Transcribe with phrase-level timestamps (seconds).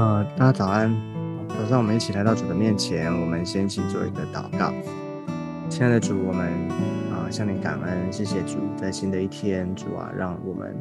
[0.00, 0.90] 呃，大家早安。
[1.46, 4.72] 早上我们一起来到主的面前，我们先一起做一个祷告。
[5.68, 6.50] 亲爱的主，我们
[7.12, 10.74] 啊向你感恩，谢谢主，在新的一天，主啊，让我们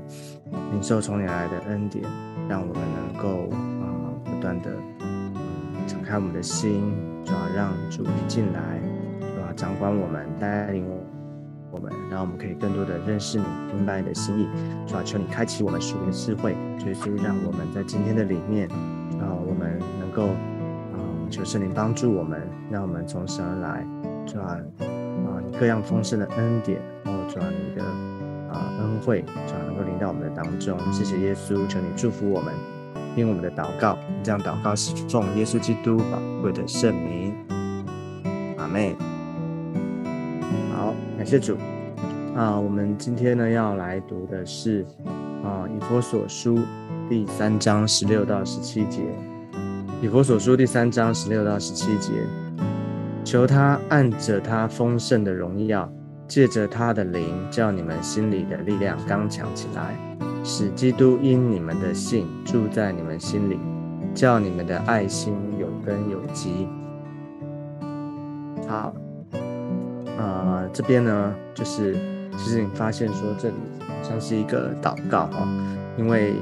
[0.72, 2.02] 领受从你来的恩典，
[2.48, 3.50] 让我们能够
[3.82, 3.92] 啊
[4.24, 4.72] 不断的
[5.86, 6.82] 敞开我们的心，
[7.26, 8.80] 主啊，让主你进来，
[9.20, 10.86] 主啊掌管我们，带领
[11.72, 13.44] 我们，让我们可以更多的认识你，
[13.76, 14.48] 明白你的心意。
[14.88, 16.56] 主啊，求你开启我们属灵的智慧，
[16.96, 18.70] 所以让我们在今天的里面。
[19.20, 20.98] 啊，我们能够啊，
[21.30, 22.42] 求圣灵帮助我们，
[22.72, 23.86] 让我们从神而来，
[24.26, 24.58] 主啊，
[25.60, 27.84] 各样丰盛的恩典，然后主啊，你的
[28.52, 30.78] 啊恩惠，主啊，能够临到我们的当中。
[30.92, 32.54] 谢谢耶稣，求你祝福我们，
[33.16, 37.36] 听我们的祷告，这样祷告是奉耶稣基督宝贵的圣名。
[38.58, 38.96] 阿妹，
[40.74, 41.58] 好，感谢主。
[42.36, 44.86] 啊，我们今天呢要来读的是
[45.44, 46.60] 啊以佛所书。
[47.10, 49.02] 第三章十六到十七节，
[50.00, 52.12] 以佛所书第三章十六到十七节，
[53.24, 55.92] 求他按着他丰盛的荣耀，
[56.28, 59.98] 借着他的灵，叫你们心里的力量刚强起来，
[60.44, 63.58] 使基督因你们的信住在你们心里，
[64.14, 66.68] 叫你们的爱心有根有基。
[68.68, 68.94] 好，
[70.16, 71.96] 呃，这边呢，就是
[72.38, 73.56] 其实你发现说这里
[74.04, 75.48] 像是一个祷告哈，
[75.98, 76.36] 因为。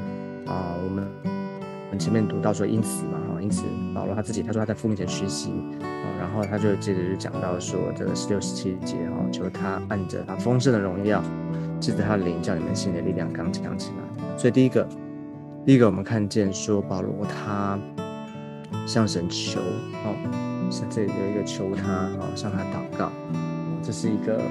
[0.48, 11.22] 啊，我们我们前面读到说，因此嘛，哈，因此保罗他自己他说他在父面前学习，啊，然后他就接着就讲到说，这个十六十七节，哈，求他按着他丰盛的荣耀，
[11.80, 14.38] 借着他的灵，叫你们心的力量刚强起来。
[14.38, 14.88] 所以第一个，
[15.66, 17.80] 第一个我们看见说，保罗他
[18.86, 20.16] 向神求，哦，
[20.72, 23.12] 是这里有一个求他，哦，向他祷告，
[23.82, 24.42] 这是一个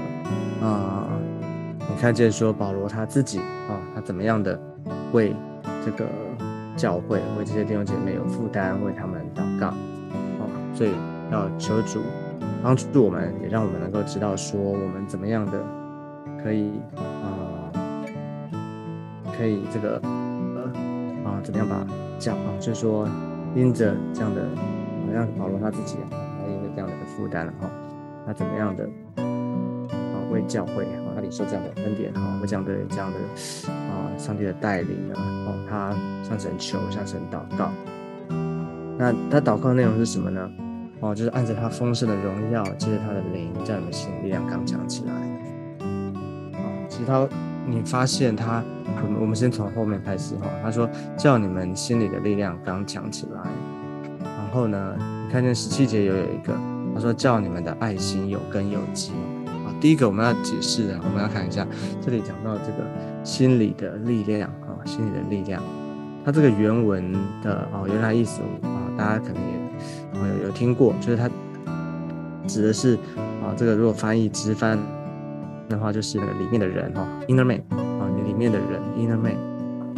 [0.63, 1.07] 啊，
[1.79, 4.61] 你看见说保罗他自己，啊，他怎么样的
[5.13, 5.35] 为。
[5.87, 6.05] 这个
[6.77, 9.69] 教会为这些弟兄姐妹有负担，为他们祷告，
[10.41, 10.91] 哦，所以
[11.31, 12.03] 要求主
[12.61, 15.53] 帮助我们，也让我们能够知道说我们怎么样的
[16.43, 17.71] 可以啊，
[19.39, 20.73] 可以这个呃
[21.25, 21.87] 啊怎么样把
[22.19, 23.09] 教啊，就是说
[23.55, 24.43] 因着这样的，
[25.07, 27.71] 好像保罗他自己啊，他因为这样的负担了哈，
[28.27, 30.85] 他怎么样的啊为教会
[31.17, 33.19] 啊，他领受这样的恩典哈，为这样的这样的
[33.73, 35.17] 啊上帝的带领啊？
[35.47, 37.71] 哦，他向神求，向神祷告。
[38.99, 40.51] 那他祷告的内容是什么呢？
[41.01, 45.13] 哦，就是按着他丰盛的荣耀，借着他的灵，叫你们心力量刚强起来。
[46.55, 47.27] 哦，其实他，
[47.67, 48.63] 你发现他，
[49.03, 50.47] 我们我们先从后面开始哈。
[50.63, 53.41] 他说，叫你们心里的力量刚强起来。
[54.23, 54.97] 然后呢，
[55.31, 56.55] 看见十七节又有一个，
[56.95, 59.13] 他说叫你们的爱心有根有基。
[59.87, 61.65] 第一个我们要解释的，我们要看一下
[62.05, 62.85] 这里讲到这个
[63.23, 64.75] 心理的力量啊。
[64.85, 65.63] 心理的力量，
[66.25, 71.31] 它这个原文的哦，原来意思啊，大家可能也有有听过，就是它
[72.49, 72.97] 指的是
[73.45, 74.77] 啊，这个如果翻译直翻
[75.69, 79.37] 的话，就是那个里面的人哈，inner man 啊，你里面的人 inner man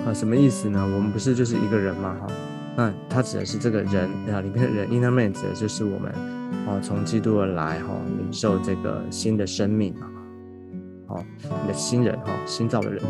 [0.07, 0.83] 啊，什么意思呢？
[0.83, 2.15] 我们不是就是一个人吗？
[2.21, 2.27] 哈，
[2.77, 6.13] 那它指的是这个人啊，里面的人 inner man 指的就是我们
[6.69, 10.05] 啊，从基督而来哈，领受这个新的生命啊，
[11.07, 11.25] 好，
[11.63, 13.03] 你的新人哈，新造的人。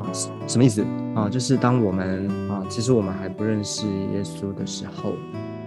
[0.00, 0.10] 啊
[0.46, 0.82] 什么意思
[1.14, 1.28] 啊？
[1.28, 5.10] 就是当我们啊，其实我们还不认识耶稣的时候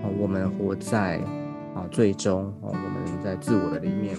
[0.02, 1.18] 啊，我们活在
[1.75, 4.16] 啊最终啊，我们在自我的里面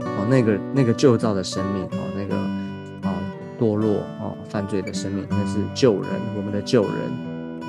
[0.00, 2.36] 啊，那个那个旧造的生命啊，那个
[3.06, 3.14] 啊
[3.58, 6.92] 堕落啊犯罪的生命，那是旧人，我们的旧人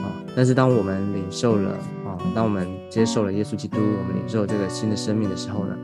[0.01, 0.23] 啊。
[0.35, 1.71] 但是当我们领受了
[2.05, 5.77] 啊，当我们接受了耶稣基督，我们领受这个新的生命的时候呢，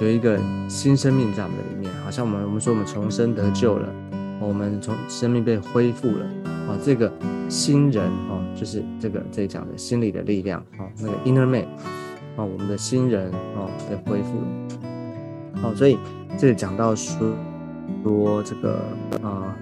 [0.00, 0.38] 有一个
[0.68, 3.88] 新生命在我们的里面，好像我们我们说我们重生得救了。
[4.40, 6.24] 我们从生命被恢复了
[6.68, 7.12] 啊，这个
[7.48, 11.64] 新人哦，就是这个这里讲的心理的力量啊，那个 inner man
[12.36, 15.60] 啊，我们的新人哦被恢复了。
[15.60, 15.98] 好，所以
[16.38, 17.34] 这里讲到说
[18.04, 18.80] 说这个
[19.24, 19.56] 啊，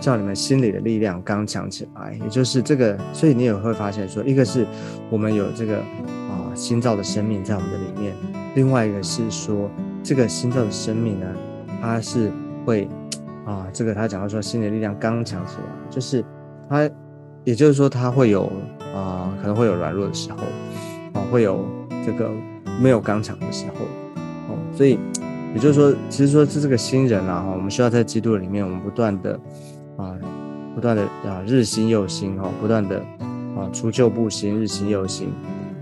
[0.00, 4.66] 叫你们心里的力量刚强起来，也就是这个，所以你也会发现说，一个是
[5.10, 8.14] 我们有这个啊新造的生命在我们的里面，
[8.54, 9.70] 另外一个是说
[10.02, 11.26] 这个新造的生命呢，
[11.80, 12.30] 它是
[12.64, 12.88] 会。
[13.46, 16.20] 啊，这个他讲到说，心理力量刚强起来，就是
[16.68, 16.90] 他，
[17.44, 18.50] 也就是说他会有
[18.92, 20.38] 啊，可能会有软弱的时候，
[21.12, 21.64] 啊，会有
[22.04, 22.28] 这个
[22.82, 23.84] 没有刚强的时候，
[24.48, 24.98] 哦，所以
[25.54, 29.38] 也就是说，其实说是这个新人啊，哈，我们需要在基督里面，我们不断的
[29.96, 30.14] 啊，
[30.74, 32.98] 不断的啊，日新又新，哈，不断的
[33.56, 35.28] 啊，除旧布新，日新又新，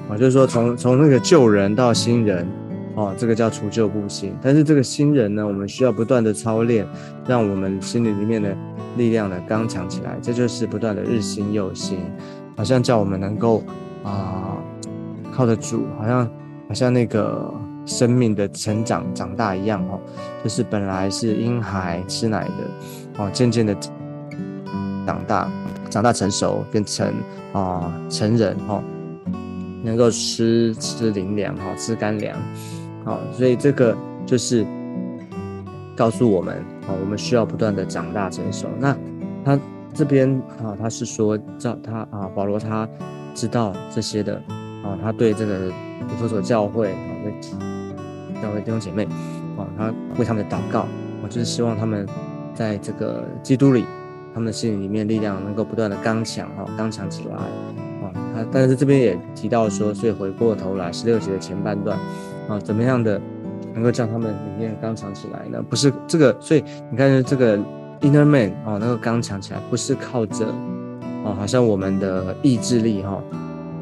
[0.08, 2.46] 啊，就是说从从那个旧人到新人。
[2.96, 6.86] 哦，这个叫除旧布新，但是这个新人呢，我们需要不断的操练，
[7.26, 8.56] 让我们心里里面的
[8.96, 11.98] 力量呢刚强起来，这就是不断的日新又新，
[12.56, 13.64] 好像叫我们能够
[14.04, 14.56] 啊
[15.32, 16.30] 靠得住，好像
[16.68, 17.52] 好像那个
[17.84, 19.98] 生命的成长长大一样哦，
[20.44, 23.76] 就是本来是婴孩吃奶的哦，渐渐的
[25.06, 25.50] 长大，
[25.90, 27.12] 长大成熟，变成
[27.52, 28.82] 啊成人哦，
[29.82, 32.36] 能够吃吃灵粮哈，吃干粮，
[33.04, 33.96] 好，所以这个
[34.26, 34.66] 就是
[35.96, 36.56] 告诉我们
[36.88, 38.68] 啊，我们需要不断的长大成熟。
[38.78, 38.96] 那
[39.44, 39.58] 他。
[39.96, 40.28] 这边
[40.60, 42.88] 啊，他是说，叫他啊，保罗他
[43.32, 44.34] 知道这些的
[44.82, 46.98] 啊，他对这个以弗所教会啊，
[48.42, 49.04] 教会弟兄姐妹
[49.56, 50.88] 啊，他为他们的祷告，
[51.22, 52.04] 我就是希望他们
[52.52, 53.84] 在这个基督里，
[54.34, 58.12] 他们心里面力量能够不断的刚强哈，刚强起来啊。
[58.34, 61.98] 他但是这边也提到说，所以回过头来十六节的前半段
[62.48, 63.20] 啊，怎么样的
[63.72, 65.62] 能够将他们里面刚强起来呢？
[65.62, 67.58] 不是这个，所以你看这个。
[68.00, 70.44] Inner man 哦，能够刚强起来，不是靠着
[71.24, 73.22] 哦，好像我们的意志力哈，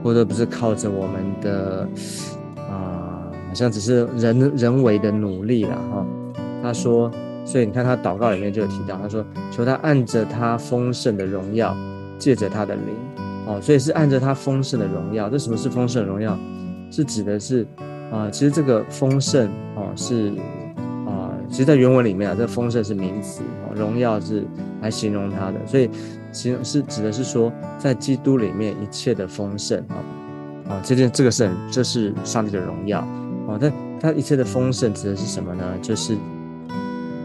[0.04, 1.88] 或者不是靠着我们的
[2.70, 6.06] 啊，好像只是人人为的努力了哈。
[6.62, 7.10] 他说，
[7.44, 11.76] 所以你看他祷告里面就有提到，他说求他按着他丰盛的荣耀，
[12.18, 12.84] 借着他的灵
[13.46, 15.28] 哦，所以是按着他丰盛的荣耀。
[15.28, 16.38] 这什么是丰盛的荣耀？
[16.90, 17.66] 是指的是
[18.12, 20.30] 啊，其实这个丰盛哦是
[21.06, 21.30] 啊。
[21.50, 23.42] 其实，在原文里面啊，这丰盛是名词，
[23.74, 24.42] 荣耀是
[24.80, 25.90] 来形容它的，所以
[26.32, 30.00] 形容是指的是说，在基督里面一切的丰盛啊，
[30.70, 33.00] 啊，这件这个是这是上帝的荣耀
[33.46, 35.62] 啊，但它一切的丰盛指的是什么呢？
[35.82, 36.16] 就是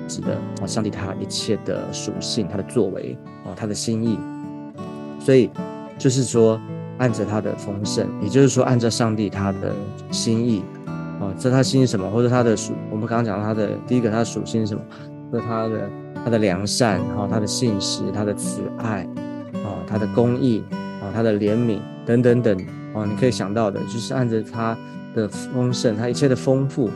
[0.07, 4.17] 指的啊，上帝他一切的属性、他的作为啊、他的心意，
[5.19, 5.49] 所以
[5.97, 6.59] 就是说，
[6.97, 9.73] 按着他的丰盛，也就是说，按照上帝他的
[10.11, 10.63] 心意。
[11.19, 12.07] 哦，这他心意什么？
[12.11, 14.81] 或者他的属，我们刚刚讲到他的第一个，他的属性是什么？
[15.31, 15.89] 或者他的
[16.23, 19.01] 他的良善，然后，他的信实，他的慈爱，
[19.65, 20.63] 啊，他的公义，
[21.01, 22.55] 啊，他的怜悯等等等，
[22.93, 24.77] 哦，你可以想到的，就是按着他
[25.15, 26.87] 的丰盛，他一切的丰富，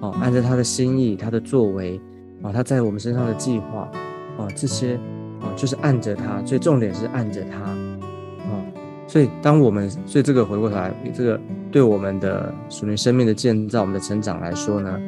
[0.00, 2.00] 哦，按着他的心意，他的作为，
[2.42, 3.90] 啊，他在我们身上的计划，
[4.38, 4.94] 啊，这些，
[5.40, 8.62] 啊，就是按着他，所以重点是按着他，啊，
[9.06, 11.40] 所以当我们，所以这个回过头来，这个。
[11.72, 14.98] 对我们的属灵生命的建造、我们的成长来说呢，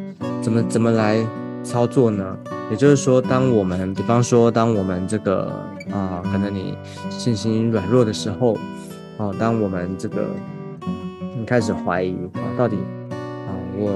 [0.42, 1.25] 怎么怎么来
[1.62, 2.36] 操作呢？
[2.70, 5.50] 也就是说，当我们，比方说，当我们这个
[5.90, 6.76] 啊，可能你
[7.08, 8.54] 信心软弱的时候，
[9.16, 10.26] 啊，当我们这个
[11.38, 12.76] 你开始怀疑啊，到底
[13.10, 13.92] 啊，我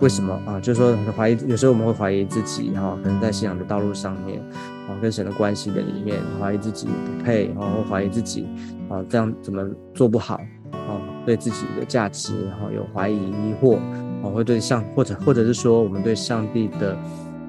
[0.00, 0.60] 为什么啊？
[0.60, 4.40] 就是说怀疑，有时候我们会怀疑自己哈，可能在信仰的道路上面
[4.88, 8.46] 啊，跟神的关系的里面，怀疑自己不配啊，后怀疑自己
[8.88, 9.64] 啊，这样怎么
[9.94, 10.40] 做不好？
[10.72, 13.76] 啊对自己的价值，然后有怀疑、疑惑，
[14.22, 16.94] 啊，会对上或者或者是说，我们对上帝的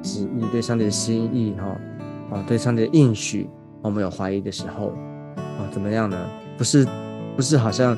[0.02, 3.50] 旨意、对上帝的心意，哈，啊，对上帝的应许，
[3.82, 4.94] 我们有怀疑的时候，
[5.36, 6.18] 啊，怎么样呢？
[6.58, 6.88] 不是，
[7.36, 7.92] 不是好像，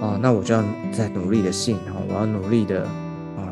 [0.00, 2.86] 啊，那我就要在努力的信，然后我要努力的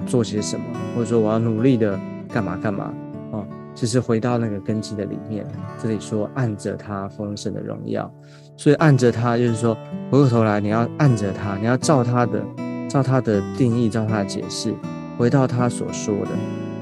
[0.06, 0.64] 做些什么，
[0.94, 1.99] 或者说我要努力的
[2.29, 2.93] 干嘛干嘛，
[3.32, 5.47] 啊，其实回到那个根基的里面，
[5.82, 8.11] 这里说按着他丰盛的荣耀。
[8.56, 9.75] 所以按着他，就是说
[10.11, 12.43] 回过头来，你要按着他，你要照他的，
[12.89, 14.75] 照他的定义，照他的解释，
[15.17, 16.31] 回到他所说的，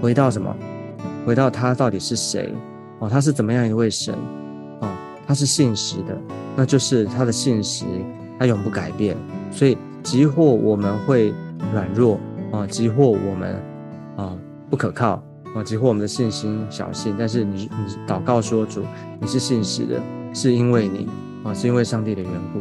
[0.02, 0.54] 回到什么？
[1.24, 2.52] 回到他到底是谁？
[2.98, 4.12] 哦，他是怎么样一位神？
[4.80, 4.88] 哦，
[5.24, 6.18] 他是信实的，
[6.56, 7.84] 那就是他的信实，
[8.38, 9.16] 他永不改变。
[9.52, 11.32] 所以即或我们会
[11.72, 12.18] 软弱
[12.52, 13.56] 啊，激活我们
[14.16, 14.36] 啊
[14.70, 15.22] 不可靠
[15.54, 18.82] 啊，激活我们的信心小信，但是你你祷告说主，
[19.20, 20.00] 你是信实的，
[20.34, 21.08] 是因为你。
[21.44, 22.60] 啊，是因为上帝的缘故，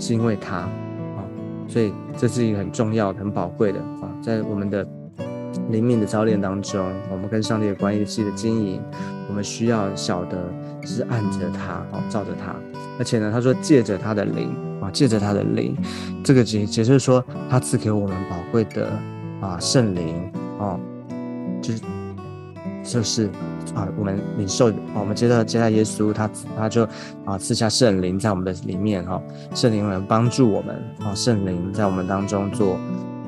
[0.00, 1.26] 是因为他啊，
[1.66, 4.86] 所以这是一个很重要、很宝贵的啊，在我们的
[5.70, 8.80] 灵命的操练当中，我们跟上帝的关系的经营，
[9.28, 10.38] 我们需要晓得
[10.84, 12.54] 是按着他啊，照着他，
[12.96, 15.76] 而且呢，他说借着他的灵啊，借着他的灵，
[16.22, 18.88] 这个解解释说，他赐给我们宝贵的
[19.42, 20.80] 啊圣灵啊，
[21.60, 21.82] 就是
[22.82, 23.28] 就是。
[23.76, 26.86] 啊，我们领受啊，我们接到接待耶稣，他他就
[27.24, 29.22] 啊赐下圣灵在我们的里面哈，
[29.54, 32.76] 圣灵能帮助我们啊，圣灵在我们当中做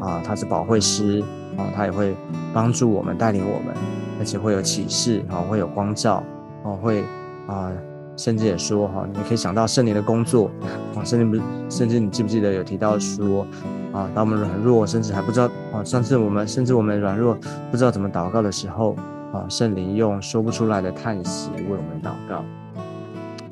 [0.01, 1.23] 啊，他是保惠师
[1.57, 2.15] 啊，他也会
[2.53, 3.75] 帮助我们带领我们，
[4.19, 6.23] 而且会有启示啊，会有光照
[6.63, 7.03] 啊，会
[7.47, 7.73] 啊，
[8.17, 10.51] 甚至也说哈，你可以想到圣灵的工作
[10.95, 13.47] 啊，甚至不甚至你记不记得有提到说
[13.95, 17.39] 啊，当我们软弱，甚至还不知道啊，上次我们甚至我们软弱
[17.71, 18.95] 不知道怎么祷告的时候。
[19.35, 22.45] 啊，圣灵用说不出来的叹息为我们祷告，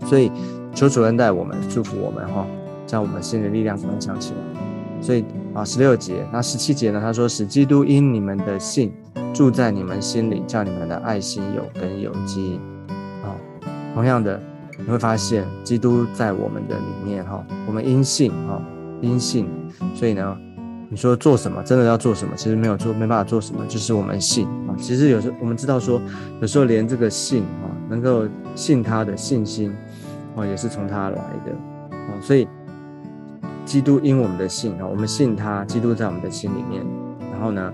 [0.07, 0.31] 所以
[0.73, 2.47] 求主恩待我们，祝福我们哈，
[2.87, 5.03] 将我们心的力量增强起来。
[5.03, 7.01] 所以啊，十六节，那十七节呢？
[7.01, 8.93] 他说：“使基督因你们的信
[9.35, 12.61] 住在你们心里，叫你们的爱心有根有基。”
[13.27, 13.35] 啊，
[13.93, 14.41] 同样的
[14.79, 18.63] 你会发现基督在我们的里面哈，我们因信哈，
[19.03, 19.47] 因信，
[19.95, 20.39] 所以呢，
[20.89, 24.73] 你说做什么，真的要做什么，其实没有做，没办法做什么，就是我们信啊。
[24.79, 26.01] 其实有时候我们知道说，
[26.41, 29.75] 有时候连这个信啊，能够信他的信心
[30.37, 31.53] 啊，也是从他来的
[31.91, 32.11] 啊。
[32.23, 32.49] 所以
[33.65, 36.85] 基督因我们的信啊，我们信他，基督在我们的心里面，
[37.33, 37.73] 然后呢，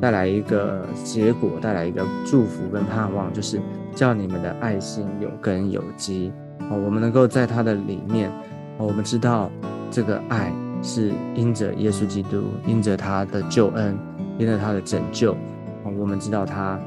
[0.00, 3.60] 带来一个结果，带来一个祝福跟盼望，就是
[3.94, 6.32] 叫你们的爱心有根有基。
[6.70, 8.30] 哦，我们能够在他的里面，
[8.78, 9.50] 哦，我们知道
[9.90, 13.96] 这个爱是因着耶稣基督，因着他的救恩，
[14.38, 15.32] 因着他的拯救，
[15.84, 16.78] 哦，我们知道他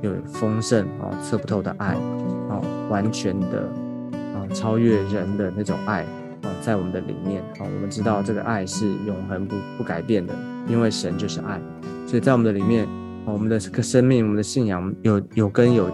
[0.00, 1.94] 有丰盛哦，测不透的爱，
[2.48, 3.68] 哦，完全的
[4.34, 6.02] 啊，超越人的那种爱，
[6.42, 10.34] 哦，在我们的里面，哦，我们知道这个爱是永恒不不改变的，
[10.66, 11.60] 因为神就是爱，
[12.06, 12.86] 所以在我们的里面，
[13.26, 15.90] 哦，我们的个生命，我们的信仰有有根有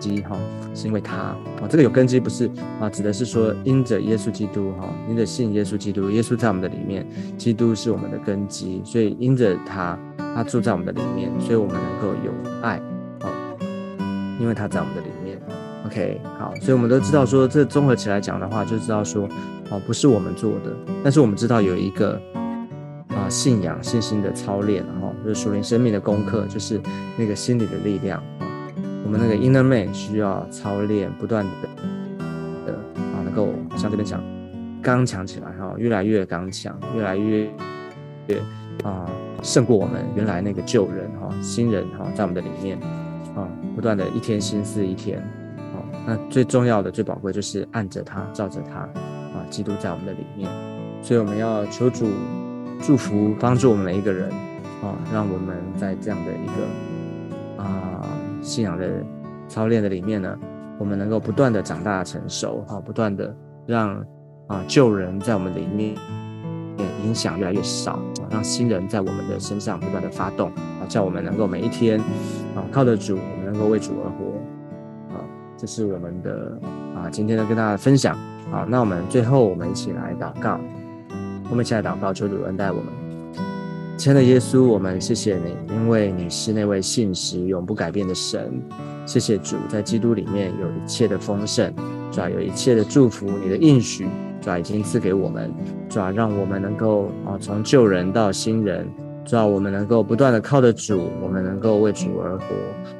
[0.00, 0.36] 基，哈。
[0.72, 1.36] 是因为他啊，
[1.68, 2.48] 这个有根基不是
[2.80, 7.04] 啊，指的是说因着耶稣基督哈，因着信耶稣基督，耶稣在我们的里面，
[7.36, 12.80] 基督是我们的根基，所以因着他，他住在我们的里面，所以我们能够有爱
[13.20, 13.28] 啊，
[14.40, 15.38] 因为他在我们的里面。
[15.86, 19.28] OK，好，所以我们都知道说，这综合起来讲的话，就知道说，
[19.70, 22.20] 哦，不是我们做的，但是我们知道有一个
[23.08, 26.80] 啊信仰信心的操练哈，就是属灵生命的功课，就是
[27.18, 28.22] 那个心理的力量。
[29.10, 31.50] 我们那个 inner man 需要操练，不断的
[32.64, 32.72] 的
[33.12, 34.22] 啊，能够像这边讲，
[34.80, 37.50] 刚强起来哈，越来越刚强，越来越
[38.28, 38.40] 越
[38.84, 39.10] 啊，
[39.42, 42.78] 胜过我们原来那个旧人哈，新人哈，在我们的里面
[43.34, 45.18] 啊，不断的一天心思一天
[45.74, 50.48] 啊，那最重要的、最宝贵就是按着他，照着他啊，基督在我们的里面，
[51.02, 52.06] 所以我们要求主
[52.80, 54.30] 祝福帮助我们每一个人
[54.84, 58.06] 啊，让我们在这样的一个啊。
[58.42, 58.88] 信仰的
[59.48, 60.36] 操练的里面呢，
[60.78, 63.34] 我们能够不断的长大成熟，哈，不断的
[63.66, 64.04] 让
[64.48, 65.94] 啊旧人在我们里面
[67.04, 67.98] 影响越来越少，
[68.30, 71.98] 让新人在我们的身上不断的发动，啊，叫我们能够每一天
[72.54, 75.20] 啊靠得住，我们能够为主而活，啊，
[75.56, 76.58] 这是我们的
[76.94, 78.14] 啊今天的跟大家分享，
[78.52, 80.58] 啊，那我们最后我们一起来祷告，
[81.50, 82.99] 我们一起来祷告，求主恩待我们。
[84.00, 88.58] 亲爱的耶稣，我们谢谢你，因为你是那位信实、永不改变的神。
[89.04, 91.70] 谢谢主，在基督里面有一切的丰盛，
[92.10, 94.08] 主要有一切的祝福，你的应许
[94.40, 95.52] 主要已经赐给我们，
[95.90, 98.88] 主要让我们能够啊从旧人到新人，
[99.22, 102.46] 主要我们能够不断的靠着主，我们能够为主而活。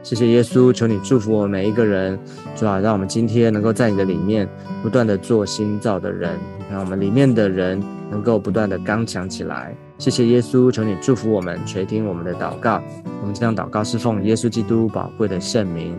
[0.02, 2.18] 谢谢耶稣，求你祝福我们每一个人，
[2.54, 4.46] 主要让我们今天能够在你的里面
[4.82, 6.38] 不断的做新造的人，
[6.70, 9.74] 让我们里面的人能够不断的刚强起来。
[10.00, 12.82] 谢谢耶稣，求你祝福我们，垂听我们的祷告。
[13.20, 15.94] 我们这样祷告是奉耶稣基督宝贵的圣名，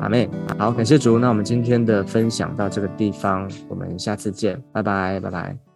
[0.00, 0.26] 阿妹。
[0.58, 1.18] 好，感谢主。
[1.18, 5.73] 那我们今天的分享到这个地方，我们下次见，拜拜，拜拜。